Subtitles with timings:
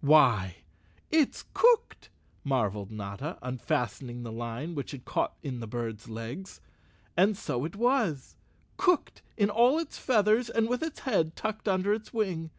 [0.00, 0.64] "Why,
[1.12, 2.10] it's cooked!"
[2.42, 6.60] marveled Notta, unfastening the line which had caught in the bird's legs.
[7.16, 12.50] And so it was—cooked in all its feathers with its head tucked under its wing.